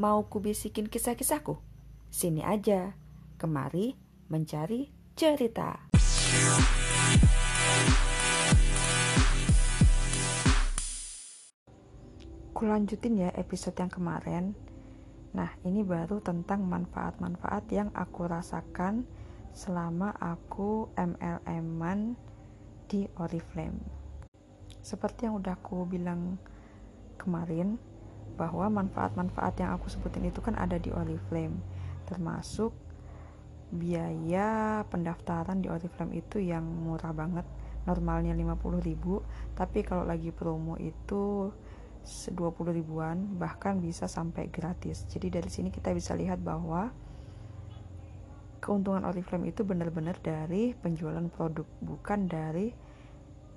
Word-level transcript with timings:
Mau 0.00 0.24
kubisikin 0.24 0.88
kisah-kisahku? 0.88 1.60
Sini 2.08 2.40
aja, 2.40 2.96
kemari 3.36 4.00
mencari 4.32 4.88
cerita. 5.12 5.76
Kulanjutin 12.56 13.20
ya 13.20 13.28
episode 13.36 13.76
yang 13.76 13.92
kemarin. 13.92 14.56
Nah, 15.36 15.52
ini 15.68 15.84
baru 15.84 16.24
tentang 16.24 16.64
manfaat-manfaat 16.64 17.68
yang 17.68 17.92
aku 17.92 18.24
rasakan 18.24 19.04
selama 19.52 20.16
aku 20.16 20.88
MLM-an 20.96 22.16
di 22.88 23.04
Oriflame. 23.20 23.84
Seperti 24.80 25.28
yang 25.28 25.44
udah 25.44 25.60
aku 25.60 25.84
bilang 25.84 26.40
kemarin, 27.20 27.76
bahwa 28.40 28.72
manfaat-manfaat 28.72 29.60
yang 29.60 29.76
aku 29.76 29.92
sebutin 29.92 30.32
itu 30.32 30.40
kan 30.40 30.56
ada 30.56 30.80
di 30.80 30.88
Oriflame, 30.88 31.60
termasuk 32.08 32.72
biaya 33.68 34.80
pendaftaran 34.88 35.60
di 35.60 35.68
Oriflame 35.68 36.16
itu 36.24 36.40
yang 36.40 36.64
murah 36.64 37.12
banget 37.12 37.44
normalnya 37.84 38.34
50.000 38.34 39.56
tapi 39.56 39.78
kalau 39.86 40.04
lagi 40.04 40.34
promo 40.34 40.76
itu 40.80 41.52
20 42.00 42.34
ribuan 42.72 43.36
bahkan 43.36 43.78
bisa 43.78 44.08
sampai 44.08 44.48
gratis. 44.48 45.04
Jadi 45.06 45.28
dari 45.28 45.50
sini 45.52 45.68
kita 45.68 45.92
bisa 45.92 46.16
lihat 46.16 46.40
bahwa 46.40 46.90
keuntungan 48.60 49.04
Oriflame 49.06 49.52
itu 49.52 49.62
benar-benar 49.62 50.18
dari 50.20 50.72
penjualan 50.76 51.24
produk 51.32 51.64
bukan 51.80 52.26
dari 52.26 52.72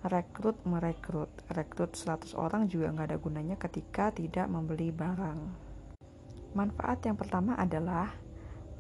rekrut 0.04 0.60
merekrut 0.68 1.32
rekrut 1.52 1.96
100 1.96 2.36
orang 2.36 2.68
juga 2.68 2.92
nggak 2.92 3.08
ada 3.08 3.18
gunanya 3.20 3.56
ketika 3.56 4.12
tidak 4.12 4.52
membeli 4.52 4.92
barang 4.92 5.40
manfaat 6.54 7.02
yang 7.04 7.18
pertama 7.18 7.58
adalah 7.58 8.14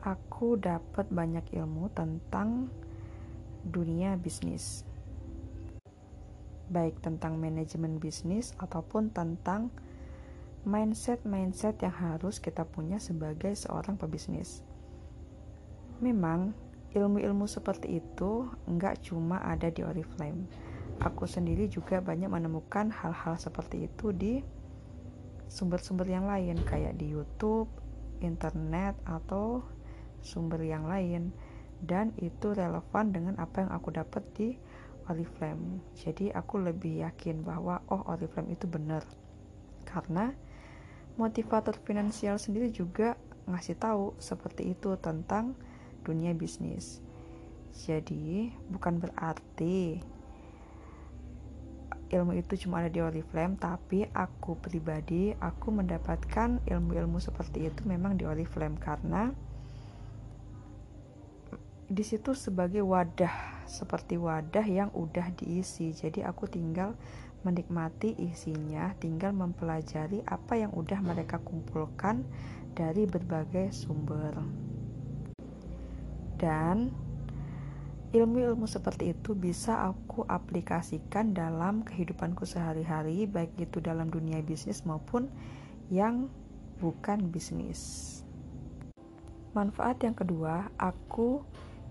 aku 0.04 0.60
dapat 0.62 1.10
banyak 1.10 1.56
ilmu 1.58 1.90
tentang 1.96 2.70
dunia 3.64 4.20
bisnis. 4.20 4.84
Baik 6.68 7.00
tentang 7.00 7.40
manajemen 7.40 7.98
bisnis 7.98 8.52
ataupun 8.60 9.16
tentang 9.16 9.72
mindset-mindset 10.64 11.80
yang 11.84 11.96
harus 11.96 12.40
kita 12.40 12.64
punya 12.64 13.00
sebagai 13.00 13.52
seorang 13.56 14.00
pebisnis. 14.00 14.64
Memang 16.00 16.56
ilmu-ilmu 16.92 17.48
seperti 17.48 18.00
itu 18.00 18.48
nggak 18.68 19.08
cuma 19.08 19.40
ada 19.44 19.72
di 19.72 19.84
Oriflame. 19.84 20.48
Aku 21.04 21.28
sendiri 21.28 21.68
juga 21.68 22.00
banyak 22.00 22.32
menemukan 22.32 22.88
hal-hal 22.88 23.36
seperti 23.36 23.92
itu 23.92 24.16
di 24.16 24.40
sumber-sumber 25.52 26.08
yang 26.08 26.26
lain 26.26 26.56
kayak 26.64 26.96
di 26.96 27.12
YouTube, 27.12 27.68
internet 28.24 28.96
atau 29.04 29.68
sumber 30.24 30.64
yang 30.64 30.88
lain 30.88 31.36
dan 31.84 32.16
itu 32.16 32.56
relevan 32.56 33.12
dengan 33.12 33.36
apa 33.36 33.68
yang 33.68 33.72
aku 33.76 33.92
dapat 33.92 34.24
di 34.32 34.56
Oriflame. 35.12 35.84
Jadi 36.00 36.32
aku 36.32 36.64
lebih 36.64 37.04
yakin 37.04 37.44
bahwa 37.44 37.84
oh 37.92 38.08
Oriflame 38.08 38.56
itu 38.56 38.64
benar. 38.72 39.04
Karena 39.84 40.32
motivator 41.20 41.76
finansial 41.84 42.40
sendiri 42.40 42.72
juga 42.72 43.20
ngasih 43.52 43.76
tahu 43.76 44.16
seperti 44.24 44.72
itu 44.72 44.96
tentang 45.04 45.60
dunia 46.08 46.32
bisnis. 46.32 47.04
Jadi 47.76 48.56
bukan 48.72 49.04
berarti 49.04 50.00
ilmu 52.14 52.38
itu 52.38 52.54
cuma 52.66 52.86
ada 52.86 52.94
di 52.94 53.02
Oriflame, 53.02 53.58
tapi 53.58 54.06
aku 54.14 54.62
pribadi 54.62 55.34
aku 55.34 55.74
mendapatkan 55.74 56.62
ilmu-ilmu 56.70 57.18
seperti 57.18 57.66
itu 57.68 57.82
memang 57.90 58.22
di 58.22 58.30
Oriflame 58.30 58.78
karena 58.78 59.34
di 61.90 62.02
situ 62.06 62.38
sebagai 62.38 62.82
wadah 62.86 63.66
seperti 63.66 64.18
wadah 64.22 64.66
yang 64.66 64.90
udah 64.94 65.34
diisi. 65.34 65.94
Jadi 65.94 66.22
aku 66.22 66.46
tinggal 66.46 66.94
menikmati 67.44 68.16
isinya 68.24 68.96
tinggal 68.98 69.36
mempelajari 69.36 70.24
apa 70.24 70.56
yang 70.56 70.72
udah 70.72 71.00
mereka 71.04 71.44
kumpulkan 71.44 72.24
dari 72.72 73.04
berbagai 73.06 73.76
sumber. 73.76 74.40
Dan 76.40 77.03
ilmu-ilmu 78.14 78.70
seperti 78.70 79.18
itu 79.18 79.34
bisa 79.34 79.90
aku 79.90 80.22
aplikasikan 80.30 81.34
dalam 81.34 81.82
kehidupanku 81.82 82.46
sehari-hari 82.46 83.26
baik 83.26 83.58
itu 83.58 83.82
dalam 83.82 84.14
dunia 84.14 84.38
bisnis 84.46 84.86
maupun 84.86 85.34
yang 85.90 86.30
bukan 86.78 87.34
bisnis. 87.34 88.22
Manfaat 89.58 90.06
yang 90.06 90.14
kedua 90.14 90.70
aku 90.78 91.42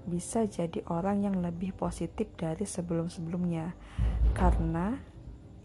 bisa 0.06 0.46
jadi 0.46 0.82
orang 0.86 1.26
yang 1.26 1.36
lebih 1.42 1.74
positif 1.74 2.30
dari 2.38 2.66
sebelum-sebelumnya. 2.66 3.74
Karena 4.34 4.94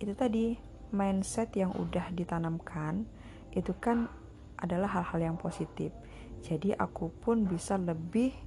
itu 0.02 0.14
tadi 0.18 0.58
mindset 0.90 1.54
yang 1.54 1.74
udah 1.74 2.10
ditanamkan 2.14 3.06
itu 3.54 3.74
kan 3.78 4.10
adalah 4.58 4.90
hal-hal 4.90 5.34
yang 5.34 5.38
positif. 5.38 5.94
Jadi 6.42 6.74
aku 6.74 7.14
pun 7.14 7.46
bisa 7.46 7.78
lebih 7.78 8.47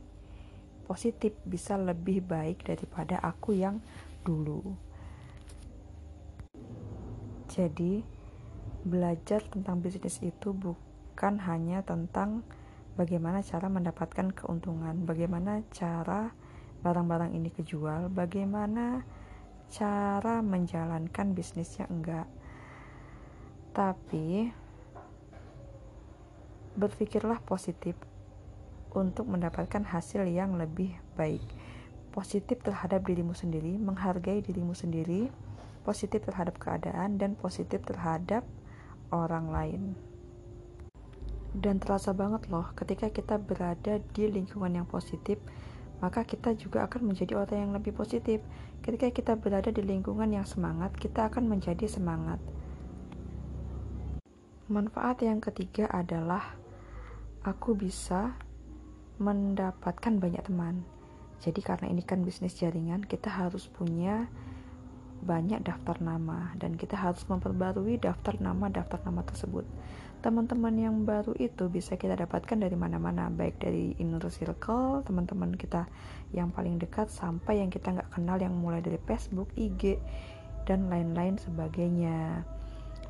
positif 0.90 1.38
bisa 1.46 1.78
lebih 1.78 2.26
baik 2.26 2.66
daripada 2.66 3.22
aku 3.22 3.54
yang 3.54 3.78
dulu 4.26 4.74
jadi 7.46 8.02
belajar 8.82 9.44
tentang 9.46 9.82
bisnis 9.82 10.18
itu 10.24 10.50
bukan 10.50 11.38
hanya 11.46 11.82
tentang 11.86 12.46
bagaimana 12.94 13.44
cara 13.44 13.66
mendapatkan 13.68 14.32
keuntungan, 14.32 15.04
bagaimana 15.04 15.66
cara 15.74 16.32
barang-barang 16.80 17.36
ini 17.36 17.52
kejual, 17.52 18.08
bagaimana 18.08 19.04
cara 19.68 20.40
menjalankan 20.40 21.36
bisnisnya 21.36 21.90
enggak. 21.92 22.28
Tapi 23.76 24.50
berpikirlah 26.74 27.42
positif 27.44 27.98
untuk 28.94 29.26
mendapatkan 29.30 29.86
hasil 29.86 30.26
yang 30.26 30.58
lebih 30.58 30.94
baik. 31.14 31.42
Positif 32.10 32.58
terhadap 32.62 33.06
dirimu 33.06 33.34
sendiri, 33.34 33.78
menghargai 33.78 34.42
dirimu 34.42 34.74
sendiri, 34.74 35.30
positif 35.86 36.26
terhadap 36.26 36.58
keadaan 36.58 37.16
dan 37.16 37.38
positif 37.38 37.82
terhadap 37.86 38.42
orang 39.14 39.50
lain. 39.50 39.82
Dan 41.50 41.82
terasa 41.82 42.14
banget 42.14 42.46
loh 42.46 42.70
ketika 42.78 43.10
kita 43.10 43.38
berada 43.38 43.98
di 44.14 44.30
lingkungan 44.30 44.70
yang 44.70 44.86
positif 44.86 45.38
maka 46.00 46.24
kita 46.24 46.56
juga 46.56 46.88
akan 46.88 47.12
menjadi 47.12 47.36
orang 47.36 47.68
yang 47.68 47.72
lebih 47.76 47.92
positif. 47.92 48.40
Ketika 48.80 49.12
kita 49.12 49.32
berada 49.36 49.68
di 49.68 49.84
lingkungan 49.84 50.32
yang 50.32 50.48
semangat 50.48 50.96
kita 50.96 51.28
akan 51.28 51.44
menjadi 51.44 51.84
semangat. 51.84 52.40
Manfaat 54.72 55.20
yang 55.20 55.44
ketiga 55.44 55.90
adalah 55.92 56.56
aku 57.44 57.76
bisa 57.76 58.40
mendapatkan 59.20 60.16
banyak 60.16 60.42
teman. 60.48 60.80
Jadi 61.44 61.60
karena 61.60 61.92
ini 61.92 62.00
kan 62.00 62.24
bisnis 62.24 62.56
jaringan 62.56 63.04
kita 63.04 63.28
harus 63.28 63.68
punya 63.68 64.28
banyak 65.20 65.60
daftar 65.60 66.00
nama 66.00 66.56
dan 66.56 66.80
kita 66.80 66.96
harus 66.96 67.20
memperbarui 67.28 68.00
daftar 68.00 68.40
nama 68.40 68.72
daftar 68.72 69.04
nama 69.04 69.20
tersebut. 69.20 69.68
Teman-teman 70.20 70.76
yang 70.76 70.96
baru 71.08 71.32
itu 71.36 71.68
bisa 71.72 71.96
kita 71.96 72.12
dapatkan 72.12 72.56
dari 72.56 72.76
mana-mana 72.76 73.32
baik 73.32 73.56
dari 73.60 73.96
inner 73.96 74.20
circle 74.28 75.00
teman-teman 75.04 75.56
kita 75.56 75.88
yang 76.36 76.52
paling 76.52 76.76
dekat 76.76 77.08
sampai 77.08 77.64
yang 77.64 77.72
kita 77.72 77.92
nggak 77.92 78.12
kenal 78.12 78.36
yang 78.36 78.52
mulai 78.52 78.84
dari 78.84 79.00
Facebook 79.04 79.48
IG 79.56 79.96
dan 80.68 80.92
lain-lain 80.92 81.40
sebagainya. 81.40 82.44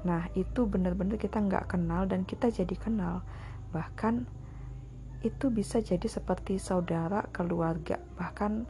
Nah 0.06 0.22
itu 0.38 0.70
benar-benar 0.70 1.18
kita 1.18 1.42
nggak 1.42 1.66
kenal 1.70 2.06
dan 2.06 2.22
kita 2.22 2.46
jadi 2.46 2.74
kenal. 2.78 3.26
Bahkan 3.74 4.39
itu 5.20 5.52
bisa 5.52 5.84
jadi 5.84 6.08
seperti 6.08 6.56
saudara 6.56 7.28
keluarga 7.28 8.00
bahkan 8.16 8.64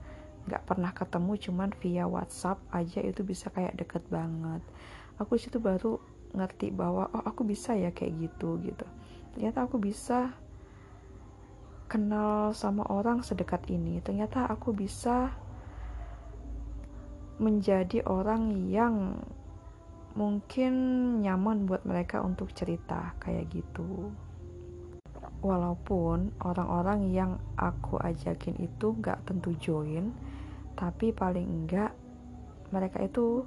nggak 0.50 0.66
pernah 0.66 0.90
ketemu 0.90 1.32
cuman 1.38 1.70
via 1.78 2.04
WhatsApp 2.10 2.58
aja 2.74 2.98
itu 3.04 3.22
bisa 3.22 3.52
kayak 3.54 3.78
deket 3.78 4.02
banget. 4.10 4.58
Aku 5.20 5.36
situ 5.38 5.62
baru 5.62 6.00
ngerti 6.34 6.74
bahwa 6.74 7.06
oh 7.12 7.22
aku 7.22 7.46
bisa 7.46 7.76
ya 7.76 7.94
kayak 7.94 8.18
gitu 8.18 8.58
gitu. 8.64 8.86
Ternyata 9.36 9.68
aku 9.68 9.78
bisa 9.78 10.34
kenal 11.86 12.50
sama 12.50 12.82
orang 12.90 13.22
sedekat 13.22 13.68
ini. 13.70 14.02
Ternyata 14.02 14.50
aku 14.50 14.74
bisa 14.74 15.30
menjadi 17.38 18.02
orang 18.10 18.68
yang 18.68 19.22
mungkin 20.18 20.74
nyaman 21.22 21.70
buat 21.70 21.86
mereka 21.86 22.20
untuk 22.26 22.50
cerita 22.50 23.14
kayak 23.22 23.46
gitu 23.54 24.10
walaupun 25.40 26.36
orang-orang 26.44 27.12
yang 27.12 27.40
aku 27.56 27.96
ajakin 28.00 28.56
itu 28.60 28.96
gak 29.00 29.24
tentu 29.24 29.56
join 29.56 30.12
tapi 30.76 31.12
paling 31.12 31.44
enggak 31.44 31.92
mereka 32.72 33.02
itu 33.02 33.44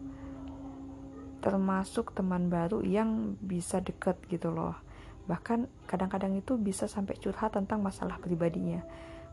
termasuk 1.44 2.16
teman 2.16 2.48
baru 2.48 2.80
yang 2.80 3.36
bisa 3.44 3.84
deket 3.84 4.16
gitu 4.32 4.48
loh. 4.56 4.80
Bahkan 5.28 5.88
kadang-kadang 5.92 6.40
itu 6.40 6.56
bisa 6.56 6.88
sampai 6.88 7.20
curhat 7.20 7.60
tentang 7.60 7.84
masalah 7.84 8.16
pribadinya. 8.16 8.80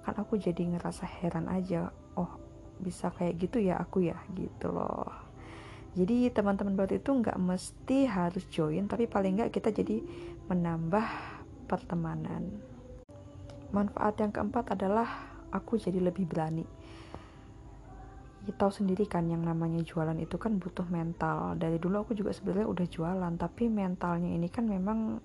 Kan 0.02 0.18
aku 0.18 0.34
jadi 0.34 0.66
ngerasa 0.74 1.06
heran 1.06 1.46
aja 1.46 1.94
oh 2.18 2.34
bisa 2.82 3.14
kayak 3.14 3.38
gitu 3.38 3.62
ya 3.62 3.78
aku 3.78 4.10
ya? 4.10 4.18
Gitu 4.34 4.74
loh. 4.74 5.06
Jadi 5.94 6.30
teman-teman 6.34 6.74
baru 6.74 6.98
itu 6.98 7.10
nggak 7.14 7.38
mesti 7.38 8.06
harus 8.10 8.42
join 8.50 8.90
tapi 8.90 9.06
paling 9.06 9.38
nggak 9.38 9.54
kita 9.54 9.70
jadi 9.70 10.02
menambah 10.50 11.06
pertemanan. 11.70 12.50
Manfaat 13.70 14.18
yang 14.18 14.34
keempat 14.34 14.74
adalah 14.74 15.06
aku 15.54 15.78
jadi 15.78 16.02
lebih 16.02 16.26
berani. 16.26 16.66
Ya, 18.42 18.52
tahu 18.58 18.72
sendiri 18.74 19.06
kan 19.06 19.30
yang 19.30 19.46
namanya 19.46 19.78
jualan 19.86 20.18
itu 20.18 20.34
kan 20.34 20.58
butuh 20.58 20.90
mental. 20.90 21.54
Dari 21.54 21.78
dulu 21.78 22.02
aku 22.02 22.18
juga 22.18 22.34
sebenarnya 22.34 22.66
udah 22.66 22.86
jualan 22.90 23.32
tapi 23.38 23.70
mentalnya 23.70 24.26
ini 24.26 24.50
kan 24.50 24.66
memang 24.66 25.22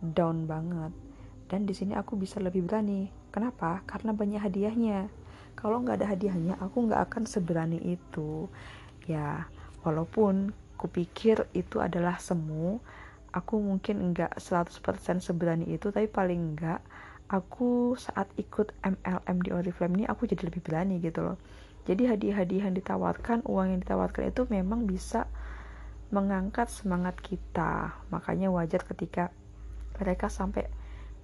down 0.00 0.48
banget. 0.48 0.96
Dan 1.44 1.68
di 1.68 1.76
sini 1.76 1.92
aku 1.92 2.16
bisa 2.16 2.40
lebih 2.40 2.64
berani. 2.64 3.12
Kenapa? 3.28 3.84
Karena 3.84 4.16
banyak 4.16 4.40
hadiahnya. 4.40 5.12
Kalau 5.52 5.84
nggak 5.84 6.00
ada 6.00 6.16
hadiahnya 6.16 6.56
aku 6.62 6.88
nggak 6.88 7.12
akan 7.12 7.28
seberani 7.28 7.82
itu. 7.84 8.48
Ya 9.04 9.44
walaupun 9.84 10.54
kupikir 10.78 11.50
itu 11.52 11.82
adalah 11.82 12.22
semu 12.22 12.78
aku 13.32 13.60
mungkin 13.60 14.12
nggak 14.12 14.40
100% 14.40 15.20
seberani 15.20 15.68
itu 15.68 15.92
tapi 15.92 16.08
paling 16.08 16.56
nggak 16.56 16.80
aku 17.28 17.92
saat 18.00 18.32
ikut 18.40 18.72
MLM 18.80 19.36
di 19.44 19.50
Oriflame 19.52 20.02
ini 20.02 20.04
aku 20.08 20.24
jadi 20.24 20.48
lebih 20.48 20.64
berani 20.64 20.96
gitu 20.98 21.20
loh. 21.20 21.36
Jadi 21.84 22.04
hadiah-hadiah 22.04 22.68
yang 22.68 22.76
ditawarkan 22.76 23.48
uang 23.48 23.66
yang 23.72 23.80
ditawarkan 23.80 24.28
itu 24.28 24.44
memang 24.48 24.84
bisa 24.84 25.28
mengangkat 26.12 26.68
semangat 26.68 27.20
kita. 27.20 27.96
Makanya 28.12 28.52
wajar 28.52 28.84
ketika 28.84 29.32
mereka 29.96 30.28
sampai 30.32 30.68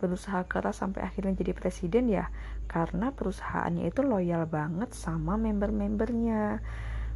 berusaha 0.01 0.45
keras 0.45 0.85
sampai 0.85 1.06
akhirnya 1.06 1.33
jadi 1.33 1.56
presiden 1.56 2.12
ya 2.12 2.29
karena 2.69 3.15
perusahaannya 3.15 3.89
itu 3.89 4.05
loyal 4.05 4.45
banget 4.45 4.93
sama 4.93 5.41
member-membernya 5.41 6.61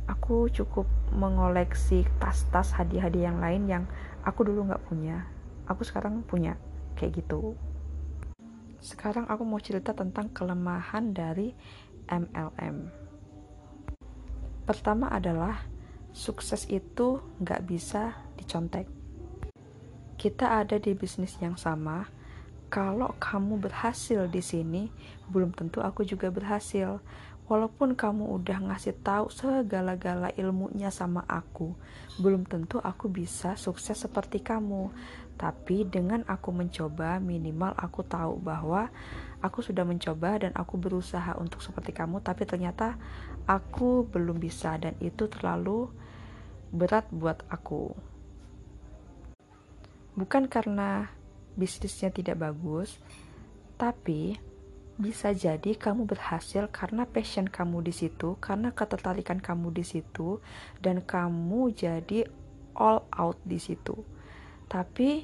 aku 0.09 0.49
cukup 0.49 0.89
mengoleksi 1.13 2.09
tas-tas 2.19 2.75
hadiah-hadiah 2.75 3.31
yang 3.31 3.39
lain 3.39 3.63
yang 3.69 3.85
aku 4.25 4.49
dulu 4.49 4.67
nggak 4.67 4.85
punya 4.89 5.29
aku 5.69 5.85
sekarang 5.85 6.25
punya 6.25 6.57
kayak 6.97 7.21
gitu 7.23 7.55
sekarang 8.81 9.29
aku 9.29 9.45
mau 9.45 9.61
cerita 9.61 9.93
tentang 9.95 10.33
kelemahan 10.33 11.13
dari 11.13 11.53
MLM 12.09 12.89
pertama 14.65 15.13
adalah 15.13 15.63
sukses 16.11 16.65
itu 16.73 17.21
nggak 17.39 17.63
bisa 17.69 18.17
dicontek 18.41 18.99
kita 20.19 20.67
ada 20.67 20.83
di 20.83 20.99
bisnis 20.99 21.39
yang 21.39 21.55
sama. 21.55 22.11
Kalau 22.69 23.15
kamu 23.23 23.63
berhasil 23.63 24.27
di 24.27 24.43
sini, 24.43 24.91
belum 25.31 25.55
tentu 25.55 25.79
aku 25.79 26.03
juga 26.03 26.27
berhasil. 26.29 26.99
Walaupun 27.49 27.97
kamu 27.97 28.29
udah 28.39 28.69
ngasih 28.69 29.01
tahu 29.01 29.33
segala-gala 29.33 30.29
ilmunya 30.37 30.93
sama 30.93 31.25
aku, 31.25 31.73
belum 32.21 32.45
tentu 32.45 32.77
aku 32.77 33.09
bisa 33.09 33.57
sukses 33.57 33.97
seperti 33.97 34.45
kamu. 34.45 34.93
Tapi 35.41 35.89
dengan 35.89 36.29
aku 36.29 36.53
mencoba, 36.53 37.17
minimal 37.17 37.73
aku 37.73 38.05
tahu 38.05 38.37
bahwa 38.37 38.93
aku 39.41 39.65
sudah 39.65 39.89
mencoba 39.89 40.45
dan 40.45 40.53
aku 40.53 40.77
berusaha 40.77 41.33
untuk 41.41 41.65
seperti 41.65 41.97
kamu, 41.97 42.21
tapi 42.21 42.45
ternyata 42.45 43.01
aku 43.49 44.05
belum 44.05 44.37
bisa 44.37 44.77
dan 44.77 44.93
itu 45.01 45.25
terlalu 45.33 45.89
berat 46.69 47.09
buat 47.09 47.49
aku 47.49 47.97
bukan 50.19 50.51
karena 50.51 51.07
bisnisnya 51.55 52.11
tidak 52.11 52.43
bagus, 52.43 52.99
tapi 53.79 54.35
bisa 54.99 55.31
jadi 55.31 55.79
kamu 55.79 56.11
berhasil 56.11 56.67
karena 56.75 57.07
passion 57.07 57.47
kamu 57.47 57.87
di 57.87 57.95
situ, 57.95 58.35
karena 58.43 58.75
ketertarikan 58.75 59.39
kamu 59.39 59.71
di 59.71 59.87
situ, 59.87 60.43
dan 60.83 61.07
kamu 61.07 61.71
jadi 61.71 62.27
all 62.75 63.07
out 63.15 63.39
di 63.47 63.63
situ. 63.63 63.95
Tapi 64.67 65.23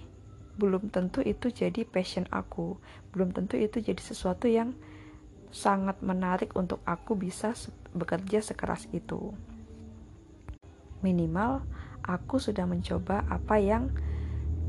belum 0.55 0.95
tentu 0.95 1.27
itu 1.27 1.51
jadi 1.51 1.83
passion 1.83 2.31
aku, 2.31 2.79
belum 3.11 3.35
tentu 3.35 3.59
itu 3.59 3.83
jadi 3.83 3.99
sesuatu 3.99 4.47
yang 4.47 4.79
sangat 5.51 5.99
menarik 6.07 6.55
untuk 6.55 6.79
aku 6.87 7.19
bisa 7.19 7.51
bekerja 7.91 8.47
sekeras 8.47 8.87
itu. 8.95 9.35
Minimal 11.03 11.67
aku 12.07 12.39
sudah 12.39 12.63
mencoba 12.71 13.27
apa 13.27 13.59
yang 13.59 13.91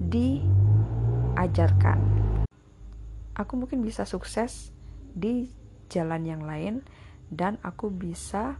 diajarkan. 0.01 0.41
Aku 3.37 3.53
mungkin 3.53 3.85
bisa 3.85 4.03
sukses 4.09 4.74
di 5.15 5.47
jalan 5.87 6.27
yang 6.27 6.43
lain 6.43 6.83
dan 7.31 7.57
aku 7.63 7.89
bisa 7.89 8.59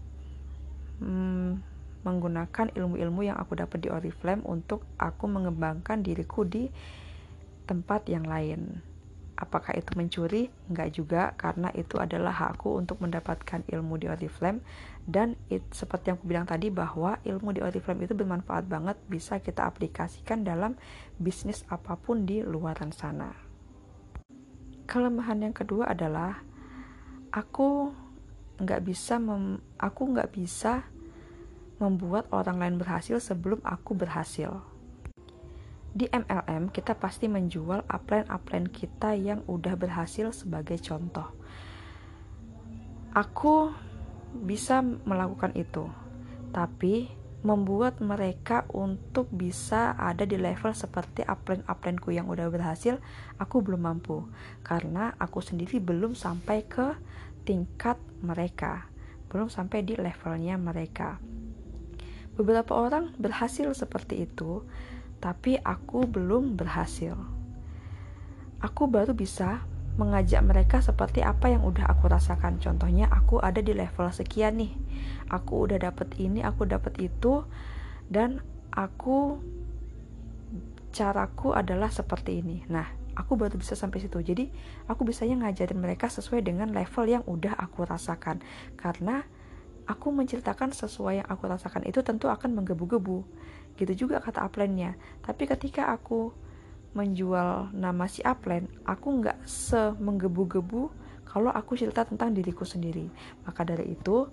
hmm, 1.04 1.60
menggunakan 2.06 2.69
ilmu-ilmu 2.74 3.25
yang 3.25 3.38
aku 3.38 3.57
dapat 3.57 3.81
di 3.81 3.90
Oriflame 3.90 4.46
untuk 4.46 4.86
aku 5.02 5.25
mengembangkan 5.25 6.06
diriku 6.06 6.46
di 6.46 6.69
tempat 7.66 8.06
yang 8.07 8.30
lain. 8.30 8.80
Apakah 9.36 9.75
itu 9.75 9.92
mencuri? 10.00 10.48
Enggak 10.72 10.96
juga, 10.96 11.36
karena 11.36 11.68
itu 11.75 12.00
adalah 12.00 12.31
hakku 12.31 12.80
untuk 12.80 13.04
mendapatkan 13.04 13.68
ilmu 13.68 14.00
di 14.00 14.08
Oriflame 14.08 14.63
dan 15.04 15.36
it, 15.51 15.60
seperti 15.75 16.13
yang 16.13 16.18
aku 16.24 16.25
bilang 16.31 16.48
tadi 16.48 16.72
bahwa 16.72 17.19
ilmu 17.19 17.51
di 17.51 17.60
Oriflame 17.60 18.08
itu 18.08 18.16
bermanfaat 18.16 18.63
banget 18.63 18.96
bisa 19.12 19.44
kita 19.44 19.68
aplikasikan 19.68 20.48
dalam 20.48 20.80
bisnis 21.19 21.68
apa 21.68 22.00
pun 22.00 22.24
di 22.24 22.40
luaran 22.48 22.96
sana. 22.96 23.44
Kelemahan 24.86 25.50
yang 25.50 25.56
kedua 25.56 25.92
adalah 25.92 26.42
aku 27.34 27.92
nggak 28.62 28.82
bisa 28.86 29.20
mem, 29.20 29.60
aku 29.82 30.02
nggak 30.14 30.32
bisa 30.32 30.86
membuat 31.82 32.32
orang 32.32 32.62
lain 32.62 32.76
berhasil 32.80 33.20
sebelum 33.20 33.60
aku 33.66 33.92
berhasil 33.98 34.64
di 35.96 36.12
MLM 36.12 36.76
kita 36.76 36.92
pasti 37.00 37.32
menjual 37.32 37.88
upline-upline 37.88 38.68
kita 38.68 39.16
yang 39.16 39.48
udah 39.48 39.80
berhasil 39.80 40.36
sebagai 40.36 40.76
contoh. 40.84 41.32
Aku 43.16 43.72
bisa 44.36 44.84
melakukan 44.84 45.56
itu, 45.56 45.88
tapi 46.52 47.08
membuat 47.45 48.01
mereka 48.01 48.65
untuk 48.74 49.30
bisa 49.30 49.94
ada 49.94 50.25
di 50.25 50.34
level 50.34 50.74
seperti 50.74 51.22
upline-uplineku 51.22 52.10
yang 52.10 52.25
udah 52.25 52.50
berhasil, 52.50 52.98
aku 53.38 53.62
belum 53.62 53.86
mampu 53.86 54.25
karena 54.65 55.13
aku 55.22 55.46
sendiri 55.46 55.77
belum 55.77 56.17
sampai 56.17 56.65
ke 56.65 56.98
tingkat 57.46 58.01
mereka, 58.25 58.89
belum 59.29 59.53
sampai 59.53 59.86
di 59.86 59.93
levelnya 59.93 60.58
mereka. 60.58 61.22
Beberapa 62.34 62.74
orang 62.74 63.13
berhasil 63.22 63.70
seperti 63.77 64.25
itu, 64.25 64.65
tapi 65.22 65.62
aku 65.62 66.10
belum 66.10 66.58
berhasil. 66.58 67.13
Aku 68.58 68.89
baru 68.89 69.13
bisa 69.13 69.62
mengajak 69.96 70.44
mereka 70.44 70.84
seperti 70.84 71.24
apa 71.24 71.52
yang 71.52 71.64
udah 71.64 71.88
aku 71.88 72.12
rasakan. 72.12 72.60
Contohnya, 72.60 73.08
aku 73.08 73.40
ada 73.40 73.64
di 73.64 73.72
level 73.72 74.12
sekian 74.12 74.60
nih, 74.60 74.72
aku 75.32 75.70
udah 75.70 75.80
dapet 75.80 76.16
ini, 76.20 76.44
aku 76.44 76.68
dapet 76.68 77.00
itu, 77.00 77.48
dan 78.12 78.44
aku 78.75 79.40
caraku 80.92 81.56
adalah 81.56 81.92
seperti 81.92 82.44
ini. 82.44 82.68
Nah, 82.68 82.88
aku 83.16 83.40
baru 83.40 83.56
bisa 83.56 83.75
sampai 83.75 84.04
situ. 84.04 84.20
Jadi, 84.20 84.52
aku 84.92 85.08
bisanya 85.08 85.48
ngajarin 85.48 85.80
mereka 85.80 86.12
sesuai 86.12 86.44
dengan 86.44 86.72
level 86.75 87.06
yang 87.08 87.24
udah 87.24 87.56
aku 87.56 87.88
rasakan. 87.88 88.44
Karena 88.75 89.24
aku 89.86 90.10
menceritakan 90.12 90.74
sesuai 90.74 91.24
yang 91.24 91.28
aku 91.30 91.46
rasakan 91.46 91.86
itu 91.86 92.02
tentu 92.02 92.28
akan 92.28 92.58
menggebu-gebu 92.58 93.24
gitu 93.78 93.94
juga 94.08 94.18
kata 94.18 94.42
upline-nya 94.42 94.98
tapi 95.22 95.46
ketika 95.46 95.94
aku 95.94 96.34
menjual 96.96 97.75
nama 97.75 98.08
si 98.08 98.24
upline 98.24 98.72
aku 98.88 99.20
nggak 99.20 99.44
semenggebu-gebu 99.44 100.88
kalau 101.28 101.52
aku 101.52 101.75
cerita 101.75 102.08
tentang 102.08 102.32
diriku 102.32 102.64
sendiri. 102.64 103.12
Maka 103.44 103.68
dari 103.68 103.92
itu 103.92 104.24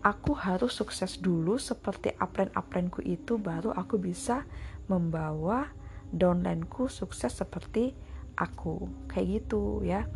aku 0.00 0.32
harus 0.32 0.72
sukses 0.72 1.20
dulu 1.20 1.60
seperti 1.60 2.16
upline-uplineku 2.16 3.04
itu 3.04 3.36
baru 3.36 3.76
aku 3.76 4.00
bisa 4.00 4.48
membawa 4.88 5.68
downlineku 6.08 6.88
sukses 6.88 7.36
seperti 7.36 7.92
aku. 8.40 8.88
Kayak 9.04 9.44
gitu 9.44 9.84
ya. 9.84 10.08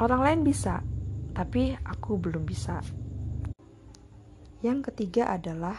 Orang 0.00 0.24
lain 0.24 0.40
bisa 0.40 0.80
tapi 1.36 1.76
aku 1.84 2.16
belum 2.16 2.48
bisa. 2.48 2.80
Yang 4.64 4.92
ketiga 4.92 5.36
adalah 5.36 5.76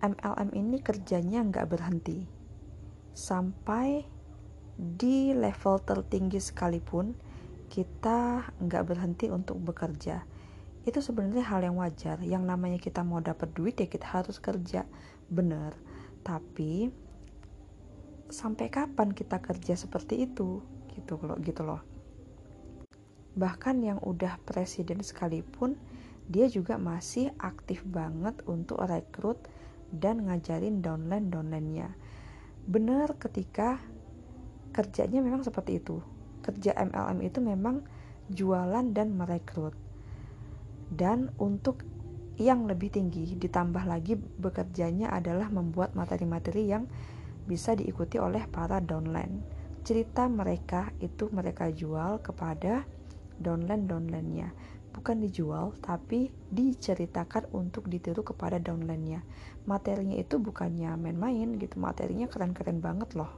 MLM 0.00 0.56
ini 0.56 0.80
kerjanya 0.80 1.44
nggak 1.44 1.68
berhenti 1.68 2.33
sampai 3.14 4.02
di 4.74 5.30
level 5.30 5.78
tertinggi 5.86 6.42
sekalipun 6.42 7.14
kita 7.70 8.50
nggak 8.58 8.84
berhenti 8.84 9.30
untuk 9.30 9.62
bekerja. 9.62 10.26
Itu 10.84 11.00
sebenarnya 11.00 11.46
hal 11.48 11.64
yang 11.64 11.78
wajar. 11.80 12.20
Yang 12.20 12.44
namanya 12.44 12.78
kita 12.82 13.00
mau 13.06 13.22
dapat 13.22 13.54
duit 13.54 13.78
ya 13.78 13.88
kita 13.88 14.20
harus 14.20 14.36
kerja. 14.42 14.84
Bener 15.30 15.72
tapi 16.24 16.88
sampai 18.32 18.72
kapan 18.72 19.12
kita 19.12 19.38
kerja 19.38 19.76
seperti 19.76 20.24
itu? 20.26 20.64
Gitu 20.96 21.20
loh 21.20 21.38
gitu 21.38 21.62
loh. 21.62 21.84
Bahkan 23.36 23.76
yang 23.84 24.00
udah 24.00 24.40
presiden 24.42 25.04
sekalipun 25.04 25.76
dia 26.24 26.48
juga 26.48 26.80
masih 26.80 27.36
aktif 27.36 27.84
banget 27.84 28.40
untuk 28.48 28.80
rekrut 28.80 29.36
dan 29.92 30.24
ngajarin 30.24 30.80
downline 30.80 31.28
downline-nya 31.28 31.92
benar 32.64 33.16
ketika 33.20 33.80
kerjanya 34.74 35.20
memang 35.20 35.44
seperti 35.44 35.78
itu. 35.78 36.00
Kerja 36.44 36.76
MLM 36.76 37.24
itu 37.24 37.38
memang 37.40 37.84
jualan 38.28 38.84
dan 38.92 39.16
merekrut. 39.16 39.76
Dan 40.90 41.32
untuk 41.40 41.84
yang 42.34 42.66
lebih 42.66 42.90
tinggi 42.90 43.38
ditambah 43.38 43.86
lagi 43.86 44.18
bekerjanya 44.18 45.14
adalah 45.14 45.48
membuat 45.48 45.94
materi-materi 45.94 46.66
yang 46.66 46.90
bisa 47.46 47.78
diikuti 47.78 48.18
oleh 48.18 48.44
para 48.50 48.82
downline. 48.82 49.44
Cerita 49.84 50.26
mereka 50.26 50.90
itu 50.98 51.30
mereka 51.30 51.70
jual 51.70 52.18
kepada 52.24 52.82
downline-downline-nya 53.38 54.48
bukan 54.94 55.26
dijual 55.26 55.74
tapi 55.82 56.30
diceritakan 56.54 57.50
untuk 57.50 57.90
ditiru 57.90 58.22
kepada 58.22 58.62
downline-nya. 58.62 59.26
Materinya 59.66 60.14
itu 60.14 60.38
bukannya 60.38 60.94
main-main 60.94 61.58
gitu 61.58 61.82
materinya 61.82 62.30
keren-keren 62.30 62.78
banget 62.78 63.18
loh. 63.18 63.34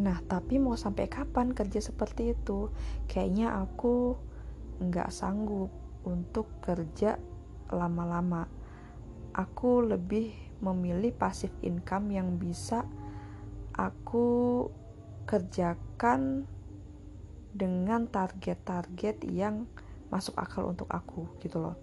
Nah 0.00 0.18
tapi 0.24 0.56
mau 0.56 0.74
sampai 0.74 1.06
kapan 1.06 1.52
kerja 1.52 1.84
seperti 1.84 2.32
itu? 2.32 2.72
Kayaknya 3.04 3.60
aku 3.60 4.16
nggak 4.80 5.12
sanggup 5.12 5.68
untuk 6.08 6.48
kerja 6.64 7.20
lama-lama. 7.68 8.48
Aku 9.36 9.84
lebih 9.84 10.32
memilih 10.64 11.12
passive 11.14 11.54
income 11.62 12.10
yang 12.10 12.40
bisa 12.40 12.88
aku 13.76 14.66
kerjakan 15.28 16.48
dengan 17.54 18.08
target-target 18.08 19.22
yang 19.28 19.68
masuk 20.08 20.36
akal 20.40 20.68
untuk 20.68 20.88
aku 20.88 21.28
gitu 21.40 21.60
loh. 21.60 21.76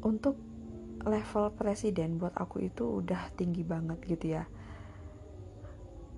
Untuk 0.00 0.38
level 1.04 1.52
presiden 1.56 2.20
buat 2.20 2.36
aku 2.36 2.64
itu 2.68 3.04
udah 3.04 3.32
tinggi 3.36 3.64
banget 3.64 3.98
gitu 4.04 4.36
ya. 4.36 4.44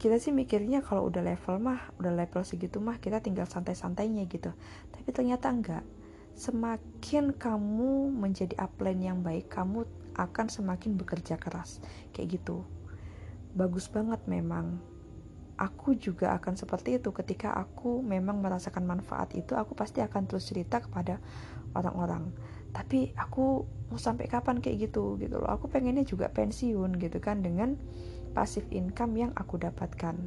Kita 0.02 0.18
sih 0.18 0.34
mikirnya 0.34 0.82
kalau 0.82 1.06
udah 1.06 1.22
level 1.22 1.62
mah 1.62 1.94
udah 2.02 2.10
level 2.10 2.42
segitu 2.42 2.82
mah 2.82 2.98
kita 2.98 3.22
tinggal 3.22 3.46
santai-santainya 3.46 4.26
gitu. 4.26 4.50
Tapi 4.90 5.08
ternyata 5.14 5.46
enggak. 5.50 5.84
Semakin 6.34 7.36
kamu 7.38 8.10
menjadi 8.10 8.58
upline 8.58 9.02
yang 9.04 9.18
baik 9.22 9.46
kamu 9.46 9.86
akan 10.18 10.46
semakin 10.50 10.98
bekerja 10.98 11.38
keras. 11.38 11.78
Kayak 12.10 12.42
gitu. 12.42 12.66
Bagus 13.54 13.86
banget 13.86 14.18
memang 14.26 14.82
aku 15.62 15.94
juga 15.94 16.34
akan 16.34 16.58
seperti 16.58 16.98
itu. 16.98 17.14
Ketika 17.14 17.54
aku 17.54 18.02
memang 18.02 18.42
merasakan 18.42 18.82
manfaat 18.82 19.30
itu 19.38 19.54
aku 19.54 19.78
pasti 19.78 20.02
akan 20.02 20.26
terus 20.26 20.50
cerita 20.50 20.82
kepada 20.82 21.22
orang-orang. 21.78 22.34
Tapi 22.74 23.14
aku 23.14 23.62
mau 23.94 24.00
sampai 24.00 24.26
kapan 24.26 24.58
kayak 24.58 24.90
gitu 24.90 25.14
gitu 25.22 25.38
loh. 25.38 25.46
Aku 25.54 25.70
pengennya 25.70 26.02
juga 26.02 26.26
pensiun 26.34 26.98
gitu 26.98 27.22
kan 27.22 27.46
dengan 27.46 27.78
passive 28.34 28.66
income 28.74 29.14
yang 29.14 29.30
aku 29.38 29.62
dapatkan. 29.62 30.18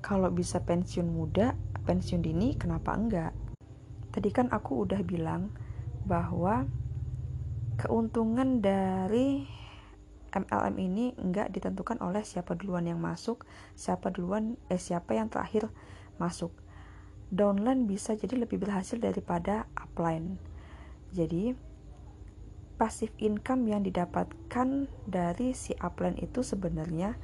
Kalau 0.00 0.30
bisa 0.32 0.62
pensiun 0.64 1.10
muda 1.10 1.52
pensiun 1.84 2.22
dini 2.24 2.54
kenapa 2.56 2.96
enggak? 2.96 3.32
Tadi 4.14 4.30
kan 4.32 4.48
aku 4.48 4.88
udah 4.88 5.00
bilang 5.04 5.52
bahwa 6.08 6.64
keuntungan 7.76 8.64
dari 8.64 9.57
MLM 10.44 10.76
ini 10.78 11.06
enggak 11.18 11.50
ditentukan 11.50 11.98
oleh 11.98 12.22
siapa 12.22 12.54
duluan 12.54 12.86
yang 12.86 13.02
masuk, 13.02 13.42
siapa 13.74 14.14
duluan 14.14 14.54
eh 14.70 14.78
siapa 14.78 15.18
yang 15.18 15.26
terakhir 15.32 15.70
masuk. 16.22 16.54
Downline 17.28 17.84
bisa 17.84 18.14
jadi 18.14 18.38
lebih 18.38 18.62
berhasil 18.62 18.96
daripada 18.96 19.66
upline. 19.74 20.38
Jadi 21.12 21.52
passive 22.78 23.12
income 23.18 23.66
yang 23.66 23.82
didapatkan 23.82 24.86
dari 25.04 25.50
si 25.52 25.74
upline 25.82 26.16
itu 26.22 26.46
sebenarnya 26.46 27.18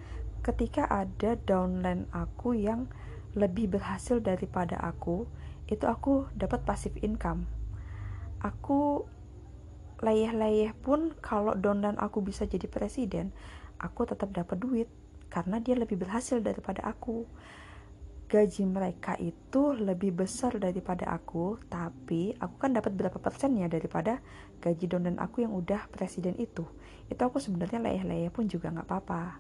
ketika 0.44 0.84
ada 0.90 1.38
downline 1.40 2.10
aku 2.12 2.52
yang 2.58 2.90
lebih 3.34 3.78
berhasil 3.78 4.22
daripada 4.22 4.78
aku, 4.78 5.26
itu 5.66 5.86
aku 5.88 6.28
dapat 6.36 6.62
passive 6.62 6.94
income. 7.00 7.48
Aku 8.44 9.08
leyeh-leyeh 10.04 10.76
pun 10.84 11.16
kalau 11.24 11.56
downline 11.56 11.96
aku 11.96 12.20
bisa 12.20 12.44
jadi 12.44 12.68
presiden 12.68 13.32
aku 13.80 14.04
tetap 14.04 14.30
dapat 14.36 14.60
duit 14.60 14.88
karena 15.32 15.58
dia 15.58 15.74
lebih 15.74 15.98
berhasil 15.98 16.38
daripada 16.38 16.84
aku. 16.86 17.26
Gaji 18.24 18.64
mereka 18.66 19.14
itu 19.20 19.76
lebih 19.76 20.24
besar 20.24 20.56
daripada 20.56 21.12
aku 21.12 21.60
tapi 21.68 22.34
aku 22.40 22.56
kan 22.56 22.72
dapat 22.72 22.96
berapa 22.96 23.20
persennya 23.20 23.68
daripada 23.68 24.18
gaji 24.64 24.90
downline 24.90 25.20
aku 25.20 25.44
yang 25.44 25.52
udah 25.52 25.86
presiden 25.92 26.34
itu. 26.40 26.64
Itu 27.06 27.20
aku 27.20 27.38
sebenarnya 27.38 27.84
leyeh-leyeh 27.84 28.32
pun 28.32 28.48
juga 28.48 28.72
nggak 28.72 28.88
apa-apa. 28.88 29.38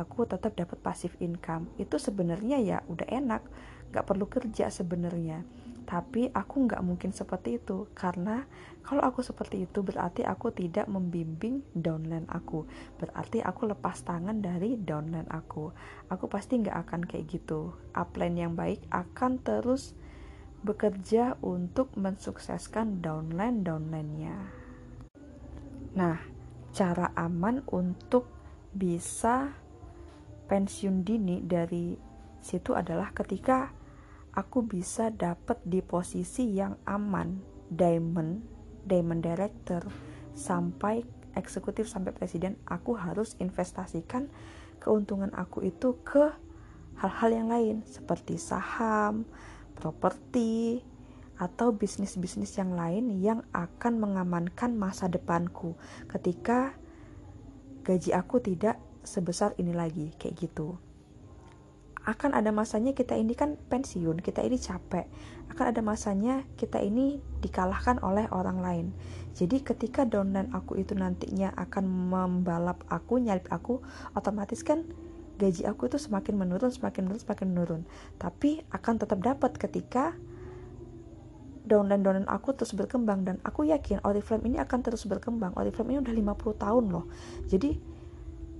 Aku 0.00 0.24
tetap 0.28 0.56
dapat 0.56 0.80
passive 0.80 1.16
income. 1.20 1.68
Itu 1.76 2.00
sebenarnya 2.00 2.60
ya 2.60 2.78
udah 2.88 3.08
enak 3.08 3.42
nggak 3.92 4.04
perlu 4.04 4.26
kerja 4.26 4.68
sebenarnya 4.72 5.44
tapi 5.86 6.26
aku 6.34 6.66
nggak 6.66 6.82
mungkin 6.82 7.14
seperti 7.14 7.62
itu 7.62 7.86
karena 7.94 8.42
kalau 8.82 9.06
aku 9.06 9.22
seperti 9.22 9.70
itu 9.70 9.86
berarti 9.86 10.26
aku 10.26 10.50
tidak 10.50 10.90
membimbing 10.90 11.62
downline 11.74 12.26
aku. 12.26 12.66
Berarti 12.98 13.38
aku 13.42 13.70
lepas 13.70 14.02
tangan 14.02 14.42
dari 14.42 14.74
downline 14.78 15.30
aku. 15.30 15.70
Aku 16.10 16.26
pasti 16.26 16.58
nggak 16.58 16.86
akan 16.86 17.02
kayak 17.06 17.26
gitu. 17.30 17.74
Upline 17.94 18.34
yang 18.34 18.54
baik 18.58 18.82
akan 18.90 19.42
terus 19.42 19.94
bekerja 20.66 21.38
untuk 21.42 21.94
mensukseskan 21.94 22.98
downline 22.98 23.62
downline-nya. 23.62 24.38
Nah 25.94 26.18
cara 26.74 27.14
aman 27.14 27.62
untuk 27.70 28.26
bisa 28.74 29.54
pensiun 30.50 31.02
dini 31.02 31.42
dari 31.42 31.94
situ 32.38 32.74
adalah 32.74 33.10
ketika 33.10 33.85
aku 34.36 34.62
bisa 34.68 35.08
dapat 35.08 35.58
di 35.64 35.80
posisi 35.80 36.52
yang 36.52 36.76
aman. 36.84 37.56
Diamond 37.66 38.46
diamond 38.86 39.24
director. 39.24 39.82
Sampai 40.36 41.02
eksekutif 41.34 41.90
sampai 41.90 42.14
presiden 42.14 42.54
aku 42.68 42.94
harus 42.94 43.34
investasikan 43.42 44.30
keuntungan 44.78 45.34
aku 45.34 45.66
itu 45.66 45.98
ke 46.06 46.32
hal-hal 47.02 47.30
yang 47.32 47.48
lain 47.52 47.76
seperti 47.84 48.40
saham 48.40 49.28
properti 49.76 50.80
atau 51.36 51.76
bisnis-bisnis 51.76 52.56
yang 52.56 52.72
lain 52.72 53.12
yang 53.20 53.44
akan 53.52 54.00
mengamankan 54.00 54.72
masa 54.72 55.04
depanku 55.12 55.76
ketika 56.08 56.72
gaji 57.84 58.16
aku 58.16 58.40
tidak 58.40 58.80
sebesar 59.04 59.52
ini 59.60 59.76
lagi 59.76 60.16
kayak 60.16 60.48
gitu 60.48 60.80
akan 62.06 62.38
ada 62.38 62.54
masanya 62.54 62.94
kita 62.94 63.18
ini 63.18 63.34
kan 63.34 63.58
pensiun, 63.66 64.22
kita 64.22 64.46
ini 64.46 64.62
capek. 64.62 65.10
Akan 65.50 65.74
ada 65.74 65.82
masanya 65.82 66.46
kita 66.54 66.78
ini 66.78 67.18
dikalahkan 67.42 67.98
oleh 67.98 68.30
orang 68.30 68.62
lain. 68.62 68.86
Jadi 69.34 69.66
ketika 69.66 70.06
downline 70.06 70.54
aku 70.54 70.78
itu 70.78 70.94
nantinya 70.94 71.50
akan 71.58 71.84
membalap 71.84 72.86
aku, 72.86 73.18
nyalip 73.18 73.50
aku, 73.50 73.82
otomatis 74.14 74.62
kan 74.62 74.86
gaji 75.36 75.66
aku 75.66 75.90
itu 75.90 75.98
semakin 75.98 76.38
menurun, 76.38 76.70
semakin 76.70 77.10
menurun, 77.10 77.22
semakin 77.26 77.46
menurun. 77.50 77.82
Tapi 78.22 78.62
akan 78.70 78.94
tetap 79.02 79.18
dapat 79.20 79.58
ketika 79.58 80.14
downline-downline 81.66 82.30
aku 82.30 82.54
terus 82.54 82.70
berkembang 82.78 83.26
dan 83.26 83.42
aku 83.42 83.66
yakin 83.66 83.98
Oriflame 84.06 84.46
ini 84.46 84.56
akan 84.62 84.78
terus 84.86 85.02
berkembang. 85.10 85.58
Oriflame 85.58 85.98
ini 85.98 86.06
udah 86.06 86.14
50 86.38 86.62
tahun 86.62 86.84
loh. 86.86 87.10
Jadi 87.50 87.95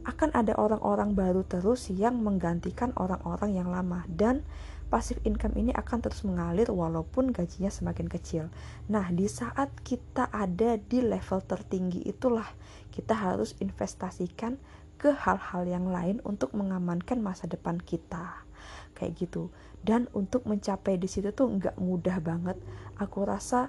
akan 0.06 0.30
ada 0.38 0.54
orang-orang 0.54 1.18
baru 1.18 1.42
terus 1.42 1.90
yang 1.90 2.22
menggantikan 2.22 2.94
orang-orang 2.94 3.58
yang 3.58 3.68
lama 3.68 4.06
dan 4.06 4.46
passive 4.86 5.18
income 5.26 5.58
ini 5.58 5.75
akan 5.75 5.98
terus 5.98 6.22
mengalir 6.22 6.70
walaupun 6.70 7.34
gajinya 7.34 7.70
semakin 7.70 8.06
kecil. 8.06 8.46
Nah, 8.86 9.10
di 9.10 9.26
saat 9.26 9.75
kita 9.82 10.30
ada 10.30 10.78
di 10.78 11.02
level 11.02 11.42
tertinggi 11.42 12.06
itulah 12.06 12.46
kita 12.94 13.18
harus 13.18 13.58
investasikan 13.58 14.62
ke 14.96 15.12
hal-hal 15.12 15.66
yang 15.68 15.90
lain 15.90 16.22
untuk 16.22 16.54
mengamankan 16.54 17.18
masa 17.20 17.50
depan 17.50 17.82
kita. 17.82 18.46
Kayak 18.94 19.26
gitu. 19.26 19.50
Dan 19.82 20.08
untuk 20.16 20.46
mencapai 20.48 20.96
di 20.96 21.10
situ 21.10 21.34
tuh 21.34 21.50
nggak 21.50 21.76
mudah 21.82 22.22
banget. 22.22 22.56
Aku 22.96 23.26
rasa 23.26 23.68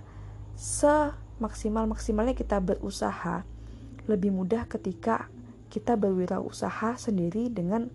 semaksimal-maksimalnya 0.56 2.38
kita 2.38 2.62
berusaha 2.64 3.44
lebih 4.08 4.32
mudah 4.32 4.66
ketika 4.72 5.28
kita 5.68 6.00
berwirausaha 6.00 6.96
sendiri 7.00 7.52
dengan 7.52 7.92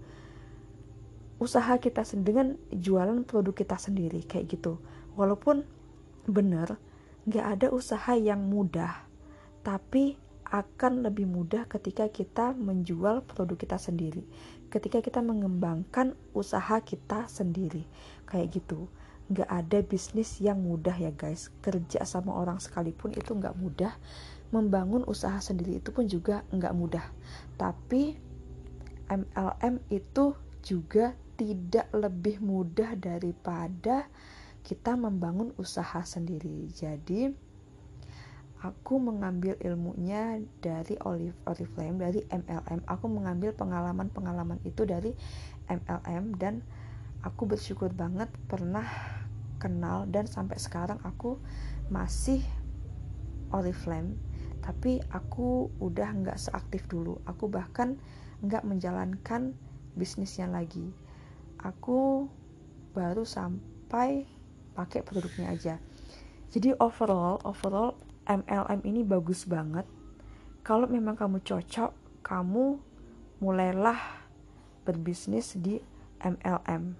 usaha 1.42 1.74
kita 1.80 2.06
dengan 2.22 2.54
jualan 2.70 3.26
produk 3.26 3.54
kita 3.56 3.76
sendiri 3.80 4.22
kayak 4.24 4.52
gitu. 4.52 4.78
Walaupun 5.18 5.66
bener 6.28 6.78
nggak 7.26 7.46
ada 7.58 7.66
usaha 7.70 8.14
yang 8.14 8.46
mudah 8.46 9.06
tapi 9.62 10.18
akan 10.52 11.06
lebih 11.06 11.24
mudah 11.24 11.64
ketika 11.70 12.10
kita 12.10 12.52
menjual 12.54 13.24
produk 13.24 13.56
kita 13.56 13.78
sendiri 13.78 14.26
ketika 14.72 15.04
kita 15.04 15.20
mengembangkan 15.20 16.16
usaha 16.32 16.80
kita 16.80 17.28
sendiri 17.28 17.84
kayak 18.24 18.56
gitu. 18.56 18.88
Nggak 19.28 19.50
ada 19.52 19.78
bisnis 19.84 20.40
yang 20.40 20.64
mudah 20.64 20.96
ya 20.96 21.12
guys. 21.12 21.52
Kerja 21.60 22.08
sama 22.08 22.32
orang 22.32 22.56
sekalipun 22.56 23.12
itu 23.12 23.36
nggak 23.36 23.52
mudah 23.60 23.92
membangun 24.52 25.02
usaha 25.08 25.40
sendiri 25.40 25.80
itu 25.80 25.90
pun 25.90 26.04
juga 26.06 26.44
nggak 26.52 26.76
mudah. 26.76 27.06
Tapi 27.56 28.14
MLM 29.08 29.80
itu 29.88 30.36
juga 30.62 31.16
tidak 31.40 31.90
lebih 31.90 32.38
mudah 32.38 32.94
daripada 32.94 34.06
kita 34.62 34.94
membangun 34.94 35.50
usaha 35.58 36.04
sendiri. 36.06 36.70
Jadi 36.70 37.32
aku 38.62 39.02
mengambil 39.02 39.58
ilmunya 39.58 40.38
dari 40.62 40.94
Olive 41.02 41.34
Oriflame 41.50 41.98
dari 41.98 42.22
MLM 42.30 42.86
aku 42.86 43.10
mengambil 43.10 43.50
pengalaman-pengalaman 43.58 44.62
itu 44.62 44.86
dari 44.86 45.10
MLM 45.66 46.38
dan 46.38 46.62
aku 47.26 47.50
bersyukur 47.50 47.90
banget 47.90 48.30
pernah 48.46 48.86
kenal 49.58 50.06
dan 50.06 50.30
sampai 50.30 50.62
sekarang 50.62 51.02
aku 51.02 51.42
masih 51.90 52.38
Oriflame 53.50 54.14
tapi 54.62 55.02
aku 55.10 55.68
udah 55.82 56.08
nggak 56.22 56.38
seaktif 56.38 56.86
dulu 56.86 57.18
aku 57.26 57.50
bahkan 57.50 57.98
nggak 58.46 58.62
menjalankan 58.62 59.52
bisnisnya 59.98 60.46
lagi 60.46 60.94
aku 61.60 62.30
baru 62.94 63.26
sampai 63.26 64.24
pakai 64.72 65.04
produknya 65.04 65.52
aja 65.52 65.74
jadi 66.52 66.76
overall 66.78 67.40
overall 67.42 67.98
MLM 68.28 68.86
ini 68.86 69.02
bagus 69.02 69.48
banget. 69.48 69.88
Kalau 70.62 70.86
memang 70.86 71.18
kamu 71.18 71.42
cocok, 71.42 72.22
kamu 72.22 72.78
mulailah 73.42 73.98
berbisnis 74.86 75.58
di 75.58 75.82
MLM. 76.22 76.94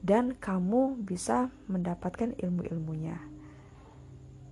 Dan 0.00 0.32
kamu 0.40 1.04
bisa 1.04 1.52
mendapatkan 1.68 2.32
ilmu-ilmunya. 2.40 3.20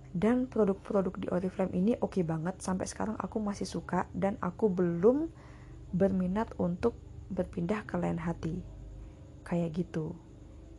Dan 0.09 0.49
produk-produk 0.49 1.13
di 1.21 1.27
Oriflame 1.29 1.73
ini 1.77 1.93
oke 1.97 2.17
okay 2.17 2.23
banget. 2.25 2.57
Sampai 2.61 2.89
sekarang 2.89 3.13
aku 3.21 3.37
masih 3.37 3.69
suka 3.69 4.09
dan 4.17 4.41
aku 4.41 4.69
belum 4.69 5.29
berminat 5.93 6.53
untuk 6.57 6.97
berpindah 7.29 7.85
ke 7.85 7.95
lain 7.97 8.17
hati. 8.17 8.61
Kayak 9.45 9.85
gitu. 9.85 10.17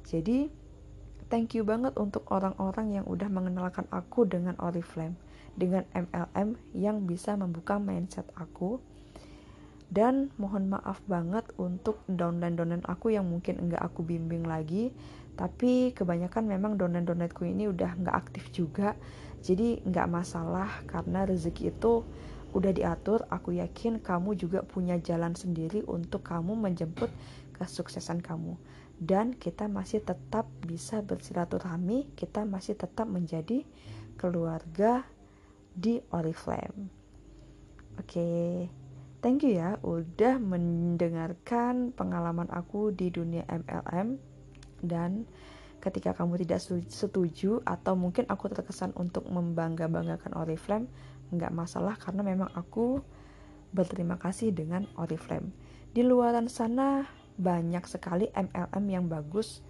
Jadi 0.03 0.51
thank 1.31 1.55
you 1.55 1.63
banget 1.63 1.95
untuk 1.95 2.27
orang-orang 2.35 3.01
yang 3.01 3.07
udah 3.07 3.31
mengenalkan 3.31 3.87
aku 3.95 4.27
dengan 4.27 4.59
Oriflame, 4.59 5.15
dengan 5.55 5.87
MLM 5.95 6.59
yang 6.75 7.07
bisa 7.07 7.39
membuka 7.39 7.79
mindset 7.79 8.27
aku. 8.35 8.83
Dan 9.91 10.31
mohon 10.39 10.71
maaf 10.71 11.03
banget 11.11 11.43
untuk 11.59 11.99
downline-downline 12.07 12.87
aku 12.87 13.11
yang 13.11 13.27
mungkin 13.27 13.59
enggak 13.59 13.83
aku 13.83 14.07
bimbing 14.07 14.47
lagi. 14.47 14.95
Tapi 15.35 15.91
kebanyakan 15.93 16.47
memang 16.47 16.79
downline-downlineku 16.79 17.43
ini 17.43 17.67
udah 17.67 17.99
enggak 17.99 18.17
aktif 18.17 18.55
juga. 18.55 18.95
Jadi 19.43 19.83
enggak 19.83 20.07
masalah 20.07 20.71
karena 20.87 21.27
rezeki 21.27 21.75
itu 21.75 22.07
udah 22.55 22.71
diatur. 22.71 23.27
Aku 23.35 23.51
yakin 23.59 23.99
kamu 23.99 24.39
juga 24.39 24.63
punya 24.63 24.95
jalan 25.03 25.35
sendiri 25.35 25.83
untuk 25.91 26.23
kamu 26.23 26.55
menjemput 26.55 27.11
kesuksesan 27.59 28.23
kamu 28.23 28.57
dan 29.01 29.33
kita 29.33 29.65
masih 29.65 30.05
tetap 30.05 30.45
bisa 30.61 31.01
bersilaturahmi, 31.01 32.13
kita 32.13 32.45
masih 32.45 32.77
tetap 32.77 33.09
menjadi 33.09 33.65
keluarga 34.21 35.09
di 35.73 36.05
Oriflame. 36.13 36.93
Oke, 37.97 38.05
okay. 38.05 38.80
Thank 39.21 39.45
you 39.45 39.57
ya 39.57 39.77
udah 39.85 40.41
mendengarkan 40.41 41.93
pengalaman 41.93 42.49
aku 42.49 42.93
di 42.93 43.13
dunia 43.13 43.45
MLM 43.49 44.17
dan 44.81 45.29
ketika 45.81 46.13
kamu 46.13 46.45
tidak 46.45 46.61
setuju 46.93 47.65
atau 47.65 47.97
mungkin 47.97 48.29
aku 48.29 48.53
terkesan 48.53 48.93
untuk 49.01 49.25
membangga-banggakan 49.33 50.37
Oriflame, 50.37 50.87
nggak 51.33 51.53
masalah 51.57 51.97
karena 51.97 52.21
memang 52.21 52.53
aku 52.53 53.01
berterima 53.73 54.21
kasih 54.21 54.53
dengan 54.53 54.85
Oriflame. 55.01 55.51
Di 55.91 56.05
luaran 56.05 56.53
sana 56.53 57.09
banyak 57.41 57.89
sekali 57.89 58.29
MLM 58.37 58.85
yang 58.93 59.09
bagus 59.09 59.65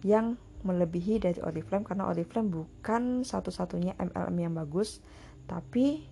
yang 0.00 0.40
melebihi 0.64 1.20
dari 1.20 1.40
Oriflame 1.44 1.84
karena 1.84 2.08
Oriflame 2.08 2.48
bukan 2.48 3.20
satu-satunya 3.22 4.00
MLM 4.00 4.36
yang 4.40 4.56
bagus 4.56 5.04
tapi 5.44 6.08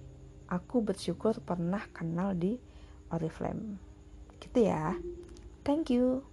aku 0.53 0.85
bersyukur 0.85 1.41
pernah 1.41 1.81
kenal 1.97 2.37
di 2.37 2.61
Oriflame. 3.09 3.81
Gitu 4.37 4.69
ya. 4.69 5.01
Thank 5.65 5.89
you 5.89 6.29